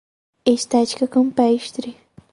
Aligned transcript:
Estética 0.47 1.05
campestre 1.07 1.93